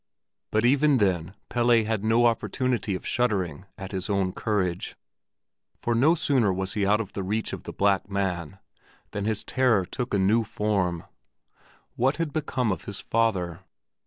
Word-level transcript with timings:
But 0.49 0.65
even 0.65 0.97
then 0.97 1.35
Pelle 1.47 1.69
had 1.85 2.03
no 2.03 2.25
opportunity 2.25 2.95
of 2.95 3.05
shuddering 3.05 3.67
at 3.77 3.91
his 3.91 4.09
own 4.09 4.33
courage; 4.33 4.95
for 5.77 5.93
no 5.93 6.15
sooner 6.15 6.51
was 6.51 6.73
he 6.73 6.87
out 6.87 6.99
of 6.99 7.13
the 7.13 7.21
reach 7.21 7.53
of 7.53 7.65
the 7.65 7.71
black 7.71 8.09
man, 8.09 8.57
than 9.11 9.25
his 9.25 9.43
terror 9.43 9.85
took 9.85 10.15
a 10.15 10.17
new 10.17 10.43
form. 10.43 11.03
What 11.97 12.17
had 12.17 12.33
become 12.33 12.71
of 12.71 12.85
his 12.85 12.99
father? 12.99 13.59